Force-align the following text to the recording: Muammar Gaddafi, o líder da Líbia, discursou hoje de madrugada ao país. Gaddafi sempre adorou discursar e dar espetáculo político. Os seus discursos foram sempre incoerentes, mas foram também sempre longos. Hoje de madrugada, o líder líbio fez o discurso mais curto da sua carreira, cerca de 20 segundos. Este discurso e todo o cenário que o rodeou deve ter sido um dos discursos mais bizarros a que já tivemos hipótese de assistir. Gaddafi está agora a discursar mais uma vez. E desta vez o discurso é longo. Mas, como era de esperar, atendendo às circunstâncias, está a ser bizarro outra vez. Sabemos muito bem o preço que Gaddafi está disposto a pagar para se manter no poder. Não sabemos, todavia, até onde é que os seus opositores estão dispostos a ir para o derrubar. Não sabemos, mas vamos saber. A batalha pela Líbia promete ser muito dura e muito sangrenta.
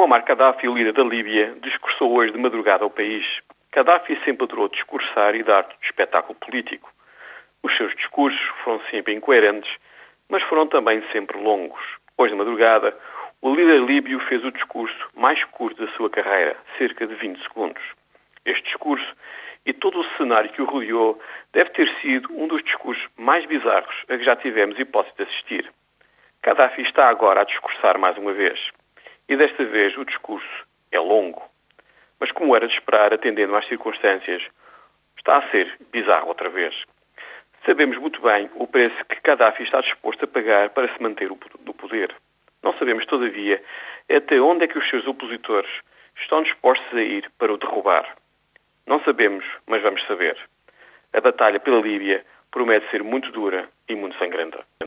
Muammar 0.00 0.24
Gaddafi, 0.24 0.66
o 0.66 0.74
líder 0.74 0.94
da 0.94 1.04
Líbia, 1.04 1.54
discursou 1.60 2.10
hoje 2.14 2.32
de 2.32 2.38
madrugada 2.38 2.82
ao 2.82 2.88
país. 2.88 3.22
Gaddafi 3.70 4.18
sempre 4.24 4.44
adorou 4.44 4.66
discursar 4.70 5.34
e 5.34 5.42
dar 5.42 5.68
espetáculo 5.82 6.34
político. 6.38 6.90
Os 7.62 7.76
seus 7.76 7.94
discursos 7.94 8.40
foram 8.64 8.80
sempre 8.90 9.12
incoerentes, 9.12 9.70
mas 10.30 10.42
foram 10.44 10.66
também 10.66 11.04
sempre 11.12 11.36
longos. 11.36 11.82
Hoje 12.16 12.32
de 12.32 12.38
madrugada, 12.38 12.96
o 13.42 13.54
líder 13.54 13.82
líbio 13.82 14.18
fez 14.20 14.42
o 14.42 14.50
discurso 14.50 14.96
mais 15.14 15.44
curto 15.44 15.84
da 15.84 15.92
sua 15.92 16.08
carreira, 16.08 16.56
cerca 16.78 17.06
de 17.06 17.14
20 17.16 17.42
segundos. 17.42 17.82
Este 18.46 18.62
discurso 18.62 19.14
e 19.66 19.74
todo 19.74 20.00
o 20.00 20.16
cenário 20.16 20.50
que 20.50 20.62
o 20.62 20.64
rodeou 20.64 21.20
deve 21.52 21.68
ter 21.72 21.94
sido 22.00 22.32
um 22.32 22.48
dos 22.48 22.64
discursos 22.64 23.06
mais 23.18 23.44
bizarros 23.44 23.94
a 24.08 24.16
que 24.16 24.24
já 24.24 24.34
tivemos 24.34 24.78
hipótese 24.78 25.14
de 25.18 25.24
assistir. 25.24 25.70
Gaddafi 26.42 26.80
está 26.80 27.06
agora 27.10 27.42
a 27.42 27.44
discursar 27.44 27.98
mais 27.98 28.16
uma 28.16 28.32
vez. 28.32 28.58
E 29.30 29.36
desta 29.36 29.64
vez 29.64 29.96
o 29.96 30.04
discurso 30.04 30.66
é 30.90 30.98
longo. 30.98 31.40
Mas, 32.18 32.32
como 32.32 32.56
era 32.56 32.66
de 32.66 32.74
esperar, 32.74 33.14
atendendo 33.14 33.54
às 33.54 33.64
circunstâncias, 33.68 34.42
está 35.16 35.36
a 35.36 35.50
ser 35.52 35.72
bizarro 35.92 36.26
outra 36.26 36.48
vez. 36.48 36.74
Sabemos 37.64 37.96
muito 37.98 38.20
bem 38.20 38.50
o 38.56 38.66
preço 38.66 38.96
que 39.04 39.20
Gaddafi 39.22 39.62
está 39.62 39.82
disposto 39.82 40.24
a 40.24 40.26
pagar 40.26 40.70
para 40.70 40.92
se 40.92 41.00
manter 41.00 41.28
no 41.28 41.36
poder. 41.74 42.12
Não 42.60 42.76
sabemos, 42.76 43.06
todavia, 43.06 43.62
até 44.10 44.40
onde 44.40 44.64
é 44.64 44.66
que 44.66 44.76
os 44.76 44.90
seus 44.90 45.06
opositores 45.06 45.70
estão 46.16 46.42
dispostos 46.42 46.92
a 46.92 47.00
ir 47.00 47.30
para 47.38 47.52
o 47.52 47.56
derrubar. 47.56 48.16
Não 48.84 49.00
sabemos, 49.04 49.44
mas 49.68 49.80
vamos 49.80 50.04
saber. 50.08 50.36
A 51.12 51.20
batalha 51.20 51.60
pela 51.60 51.80
Líbia 51.80 52.26
promete 52.50 52.90
ser 52.90 53.04
muito 53.04 53.30
dura 53.30 53.68
e 53.88 53.94
muito 53.94 54.18
sangrenta. 54.18 54.64